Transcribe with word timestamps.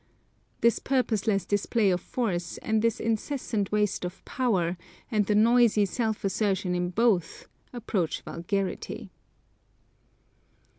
This 0.61 0.79
purposeless 0.79 1.45
display 1.45 1.91
of 1.91 2.01
force, 2.01 2.57
and 2.57 2.81
this 2.81 2.99
incessant 2.99 3.71
waste 3.71 4.03
of 4.03 4.25
power, 4.25 4.75
and 5.11 5.27
the 5.27 5.35
noisy 5.35 5.85
self 5.85 6.23
assertion 6.23 6.73
in 6.73 6.89
both, 6.89 7.47
approach 7.71 8.23
vulgarity! 8.23 9.11